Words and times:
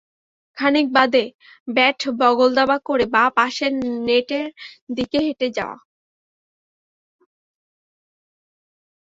খানিক 0.57 0.87
বাদে 0.95 1.23
ব্যাট 1.67 1.99
বগলদাবা 2.19 2.77
করে 2.85 3.05
বাঁ 3.13 3.29
পাশের 3.37 3.71
নেটের 4.07 4.47
দিকে 4.95 5.17
হেঁটে 5.25 5.47
যাওয়া। 5.57 5.77